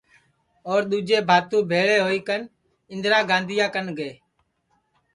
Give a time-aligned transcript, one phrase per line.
[0.69, 2.41] اور دؔوجے بھاتو بھیݪے ہوئی کن
[2.91, 4.13] اِندرا گاندھیا کن گئے